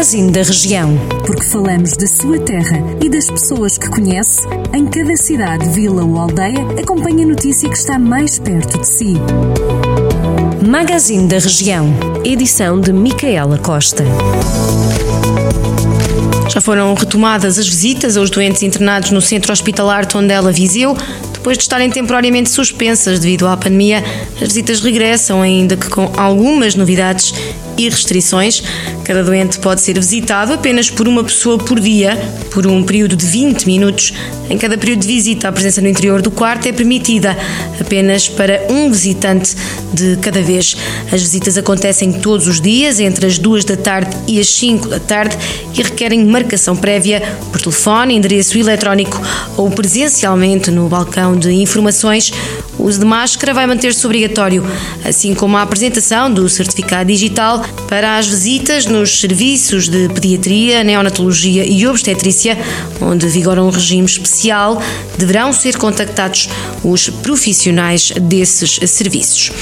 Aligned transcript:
Magazine 0.00 0.32
da 0.32 0.42
Região. 0.42 0.98
Porque 1.26 1.42
falamos 1.42 1.94
da 1.94 2.06
sua 2.06 2.38
terra 2.38 2.78
e 3.04 3.10
das 3.10 3.26
pessoas 3.26 3.76
que 3.76 3.86
conhece, 3.90 4.40
em 4.72 4.86
cada 4.86 5.14
cidade, 5.14 5.68
vila 5.68 6.02
ou 6.02 6.18
aldeia, 6.18 6.66
acompanhe 6.80 7.24
a 7.24 7.26
notícia 7.26 7.68
que 7.68 7.76
está 7.76 7.98
mais 7.98 8.38
perto 8.38 8.78
de 8.78 8.86
si. 8.86 9.16
Magazine 10.66 11.28
da 11.28 11.38
Região. 11.38 11.92
Edição 12.24 12.80
de 12.80 12.94
Micaela 12.94 13.58
Costa. 13.58 14.02
Já 16.48 16.62
foram 16.62 16.94
retomadas 16.94 17.58
as 17.58 17.68
visitas 17.68 18.16
aos 18.16 18.30
doentes 18.30 18.62
internados 18.62 19.10
no 19.10 19.20
Centro 19.20 19.52
Hospitalar 19.52 20.06
Tondela 20.06 20.50
Viseu. 20.50 20.96
Depois 21.40 21.56
de 21.56 21.62
estarem 21.62 21.88
temporariamente 21.88 22.50
suspensas 22.50 23.18
devido 23.18 23.48
à 23.48 23.56
pandemia, 23.56 24.04
as 24.34 24.48
visitas 24.48 24.80
regressam, 24.80 25.40
ainda 25.40 25.74
que 25.74 25.88
com 25.88 26.12
algumas 26.14 26.74
novidades 26.74 27.32
e 27.78 27.88
restrições. 27.88 28.62
Cada 29.04 29.24
doente 29.24 29.58
pode 29.58 29.80
ser 29.80 29.94
visitado 29.94 30.52
apenas 30.52 30.90
por 30.90 31.08
uma 31.08 31.24
pessoa 31.24 31.56
por 31.56 31.80
dia, 31.80 32.14
por 32.52 32.66
um 32.66 32.82
período 32.82 33.16
de 33.16 33.24
20 33.24 33.64
minutos. 33.64 34.12
Em 34.50 34.58
cada 34.58 34.76
período 34.76 35.00
de 35.00 35.08
visita, 35.08 35.48
a 35.48 35.52
presença 35.52 35.80
no 35.80 35.88
interior 35.88 36.20
do 36.20 36.30
quarto 36.30 36.68
é 36.68 36.72
permitida 36.72 37.34
apenas 37.80 38.28
para 38.28 38.66
um 38.68 38.90
visitante 38.90 39.56
de 39.92 40.16
cada 40.16 40.42
vez. 40.42 40.76
As 41.12 41.20
visitas 41.20 41.56
acontecem 41.56 42.12
todos 42.12 42.46
os 42.46 42.60
dias, 42.60 43.00
entre 43.00 43.26
as 43.26 43.38
2 43.38 43.64
da 43.64 43.76
tarde 43.76 44.16
e 44.26 44.38
as 44.38 44.48
5 44.48 44.88
da 44.88 45.00
tarde, 45.00 45.36
e 45.74 45.82
requerem 45.82 46.24
marcação 46.24 46.76
prévia 46.76 47.20
por 47.50 47.60
telefone, 47.60 48.14
endereço 48.14 48.58
eletrónico 48.58 49.20
ou 49.56 49.70
presencialmente 49.70 50.70
no 50.70 50.88
balcão 50.88 51.36
de 51.36 51.52
informações. 51.52 52.32
O 52.78 52.84
uso 52.84 53.00
de 53.00 53.04
máscara 53.04 53.52
vai 53.52 53.66
manter-se 53.66 54.04
obrigatório, 54.06 54.64
assim 55.04 55.34
como 55.34 55.56
a 55.56 55.62
apresentação 55.62 56.32
do 56.32 56.48
certificado 56.48 57.12
digital 57.12 57.62
para 57.88 58.16
as 58.16 58.26
visitas 58.26 58.86
nos 58.86 59.20
serviços 59.20 59.88
de 59.88 60.08
pediatria, 60.08 60.82
neonatologia 60.82 61.64
e 61.64 61.86
obstetrícia, 61.86 62.56
onde 63.00 63.26
vigora 63.28 63.62
um 63.62 63.68
regime 63.68 64.06
especial, 64.06 64.82
deverão 65.20 65.52
ser 65.52 65.76
contactados 65.76 66.48
os 66.82 67.08
profissionais 67.08 68.10
desses 68.22 68.80
serviços. 68.90 69.52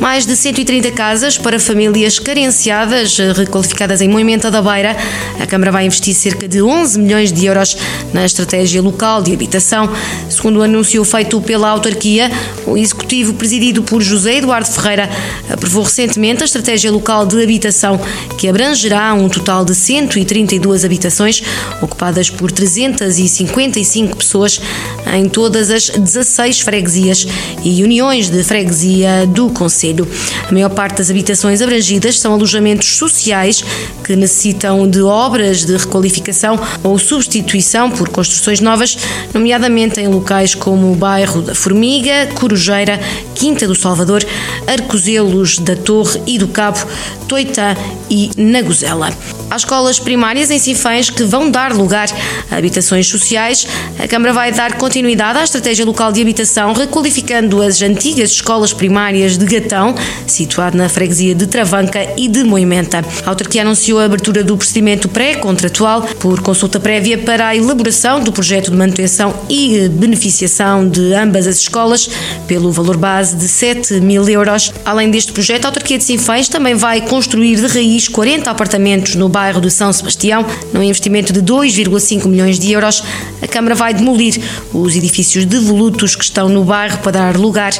Mais 0.00 0.24
de 0.24 0.36
130 0.36 0.90
casas 0.92 1.36
para 1.36 1.58
famílias 1.58 2.18
carenciadas, 2.18 3.18
requalificadas 3.36 4.00
em 4.00 4.08
Moimenta 4.08 4.50
da 4.50 4.62
Beira. 4.62 4.96
A 5.40 5.46
Câmara 5.46 5.72
vai 5.72 5.86
investir 5.86 6.14
cerca 6.14 6.46
de 6.46 6.62
11 6.62 6.98
milhões 7.00 7.32
de 7.32 7.46
euros 7.46 7.76
na 8.12 8.24
estratégia 8.24 8.80
local 8.80 9.22
de 9.22 9.32
habitação. 9.32 9.90
Segundo 10.30 10.60
o 10.60 10.62
anúncio 10.62 11.04
feito 11.04 11.40
pela 11.40 11.68
autarquia, 11.68 12.30
o 12.66 12.76
executivo 12.76 13.34
presidido 13.34 13.82
por 13.82 14.00
José 14.00 14.36
Eduardo 14.36 14.68
Ferreira 14.68 15.10
aprovou 15.50 15.82
recentemente 15.82 16.42
a 16.42 16.46
estratégia 16.46 16.92
local 16.92 17.26
de 17.26 17.42
habitação, 17.42 18.00
que 18.38 18.48
abrangerá 18.48 19.12
um 19.14 19.28
total 19.28 19.64
de 19.64 19.74
132 19.74 20.84
habitações 20.84 21.42
ocupadas 21.82 22.30
por 22.30 22.52
355 22.52 24.16
pessoas 24.16 24.60
em 25.16 25.28
todas 25.28 25.70
as 25.70 25.88
16 25.88 26.60
freguesias 26.60 27.26
e 27.64 27.82
uniões 27.82 28.28
de 28.28 28.42
freguesia 28.42 29.26
do 29.26 29.50
Conselho. 29.50 30.06
A 30.48 30.52
maior 30.52 30.70
parte 30.70 30.98
das 30.98 31.10
habitações 31.10 31.60
abrangidas 31.62 32.18
são 32.18 32.32
alojamentos 32.32 32.96
sociais 32.96 33.64
que 34.04 34.14
necessitam 34.16 34.88
de 34.88 35.02
obras 35.02 35.64
de 35.64 35.76
requalificação 35.76 36.58
ou 36.82 36.98
substituição 36.98 37.90
por 37.90 38.08
construções 38.08 38.60
novas, 38.60 38.96
nomeadamente 39.32 40.00
em 40.00 40.08
locais 40.08 40.54
como 40.54 40.92
o 40.92 40.94
bairro 40.94 41.42
da 41.42 41.54
Formiga, 41.54 42.28
Corujeira, 42.34 43.00
Quinta 43.34 43.66
do 43.66 43.74
Salvador, 43.74 44.24
Arcozelos 44.66 45.58
da 45.58 45.76
Torre 45.76 46.20
e 46.26 46.38
do 46.38 46.48
Cabo, 46.48 46.78
Toitã 47.26 47.76
e 48.10 48.30
Nagozela. 48.36 49.10
Às 49.50 49.62
escolas 49.62 49.98
primárias 49.98 50.50
em 50.50 50.58
Sinfãs 50.58 51.08
que 51.08 51.24
vão 51.24 51.50
dar 51.50 51.72
lugar 51.72 52.08
a 52.50 52.56
habitações 52.56 53.06
sociais, 53.06 53.66
a 53.98 54.06
Câmara 54.06 54.32
vai 54.32 54.52
dar 54.52 54.74
continuidade 54.74 54.97
à 54.98 55.44
estratégia 55.44 55.84
local 55.84 56.10
de 56.10 56.20
habitação, 56.20 56.72
requalificando 56.72 57.62
as 57.62 57.80
antigas 57.82 58.30
escolas 58.30 58.72
primárias 58.72 59.38
de 59.38 59.46
Gatão, 59.46 59.94
situado 60.26 60.76
na 60.76 60.88
freguesia 60.88 61.34
de 61.34 61.46
Travanca 61.46 62.00
e 62.16 62.26
de 62.26 62.42
Moimenta. 62.42 63.04
A 63.24 63.30
autarquia 63.30 63.62
anunciou 63.62 64.00
a 64.00 64.04
abertura 64.04 64.42
do 64.42 64.56
procedimento 64.56 65.08
pré-contratual 65.08 66.02
por 66.18 66.40
consulta 66.40 66.80
prévia 66.80 67.16
para 67.16 67.48
a 67.48 67.56
elaboração 67.56 68.20
do 68.20 68.32
projeto 68.32 68.70
de 68.70 68.76
manutenção 68.76 69.34
e 69.48 69.88
beneficiação 69.88 70.88
de 70.88 71.14
ambas 71.14 71.46
as 71.46 71.58
escolas, 71.58 72.10
pelo 72.46 72.72
valor 72.72 72.96
base 72.96 73.36
de 73.36 73.46
7 73.46 74.00
mil 74.00 74.28
euros. 74.28 74.72
Além 74.84 75.10
deste 75.10 75.32
projeto, 75.32 75.66
a 75.66 75.68
autarquia 75.68 75.98
de 75.98 76.04
Sinfãs 76.04 76.48
também 76.48 76.74
vai 76.74 77.00
construir 77.02 77.56
de 77.56 77.66
raiz 77.66 78.08
40 78.08 78.50
apartamentos 78.50 79.14
no 79.14 79.28
bairro 79.28 79.60
de 79.60 79.70
São 79.70 79.92
Sebastião, 79.92 80.44
num 80.72 80.82
investimento 80.82 81.32
de 81.32 81.40
2,5 81.40 82.26
milhões 82.26 82.58
de 82.58 82.72
euros. 82.72 83.02
A 83.40 83.46
Câmara 83.46 83.74
vai 83.74 83.94
demolir 83.94 84.40
os 84.80 84.96
edifícios 84.96 85.44
devolutos 85.44 86.14
que 86.14 86.24
estão 86.24 86.48
no 86.48 86.64
bairro 86.64 86.98
para 86.98 87.12
dar 87.12 87.36
lugar 87.36 87.72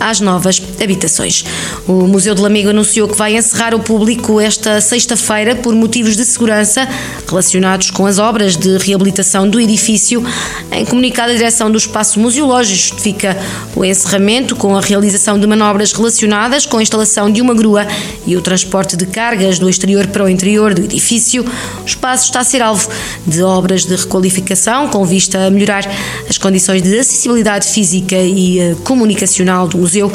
às 0.00 0.20
novas 0.20 0.62
habitações. 0.82 1.44
O 1.86 2.06
Museu 2.06 2.34
do 2.34 2.42
Lamego 2.42 2.70
anunciou 2.70 3.08
que 3.08 3.16
vai 3.16 3.36
encerrar 3.36 3.74
o 3.74 3.80
público 3.80 4.40
esta 4.40 4.80
sexta-feira 4.80 5.56
por 5.56 5.74
motivos 5.74 6.16
de 6.16 6.24
segurança 6.24 6.88
relacionados 7.26 7.90
com 7.90 8.06
as 8.06 8.18
obras 8.18 8.56
de 8.56 8.78
reabilitação 8.78 9.48
do 9.48 9.60
edifício. 9.60 10.24
Em 10.70 10.84
comunicado, 10.84 11.32
a 11.32 11.34
direção 11.34 11.70
do 11.70 11.78
espaço 11.78 12.20
museológico 12.20 12.76
justifica 12.76 13.36
o 13.74 13.84
encerramento 13.84 14.56
com 14.56 14.76
a 14.76 14.80
realização 14.80 15.38
de 15.38 15.46
manobras 15.46 15.92
relacionadas 15.92 16.66
com 16.66 16.78
a 16.78 16.82
instalação 16.82 17.30
de 17.30 17.40
uma 17.40 17.54
grua 17.54 17.86
e 18.26 18.36
o 18.36 18.40
transporte 18.40 18.96
de 18.96 19.06
cargas 19.06 19.58
do 19.58 19.68
exterior 19.68 20.06
para 20.06 20.24
o 20.24 20.28
interior 20.28 20.74
do 20.74 20.82
edifício. 20.82 21.44
O 21.82 21.86
espaço 21.86 22.26
está 22.26 22.40
a 22.40 22.44
ser 22.44 22.62
alvo 22.62 22.88
de 23.26 23.42
obras 23.42 23.84
de 23.84 23.94
requalificação 23.94 24.88
com 24.88 25.04
vista 25.04 25.46
a 25.46 25.50
melhorar 25.50 25.84
as 26.28 26.38
condições 26.38 26.82
de 26.82 26.98
acessibilidade 26.98 27.66
física 27.66 28.16
e 28.16 28.58
eh, 28.60 28.76
comunicacional 28.84 29.66
do 29.66 29.78
museu. 29.78 29.87
O 29.96 30.12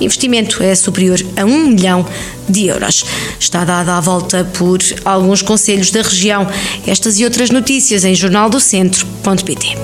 investimento 0.00 0.62
é 0.62 0.74
superior 0.74 1.18
a 1.36 1.44
um 1.44 1.68
milhão 1.68 2.06
de 2.48 2.66
euros. 2.66 3.04
Está 3.38 3.64
dada 3.64 3.96
a 3.96 4.00
volta 4.00 4.44
por 4.56 4.78
alguns 5.04 5.42
conselhos 5.42 5.90
da 5.90 6.02
região. 6.02 6.46
Estas 6.86 7.18
e 7.18 7.24
outras 7.24 7.50
notícias 7.50 8.04
em 8.04 8.14
jornaldocentro.pt. 8.14 9.76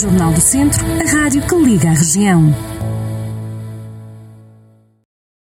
Jornal 0.00 0.32
do 0.32 0.40
Centro, 0.40 0.84
a 0.84 1.10
rádio 1.10 1.42
que 1.42 1.54
liga 1.54 1.88
a 1.88 1.94
região. 1.94 2.54